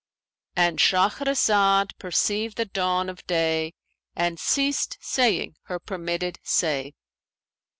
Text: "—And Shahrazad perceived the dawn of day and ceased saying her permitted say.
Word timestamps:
"—And 0.55 0.79
Shahrazad 0.79 1.91
perceived 1.99 2.57
the 2.57 2.65
dawn 2.65 3.07
of 3.07 3.23
day 3.27 3.75
and 4.15 4.39
ceased 4.39 4.97
saying 4.99 5.57
her 5.65 5.77
permitted 5.77 6.39
say. 6.41 6.95